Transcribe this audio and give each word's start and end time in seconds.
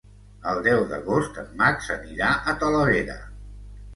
El 0.51 0.61
deu 0.67 0.79
d'agost 0.93 1.37
en 1.41 1.51
Max 1.59 1.91
anirà 1.97 2.31
a 2.53 2.57
Talavera. 2.63 3.21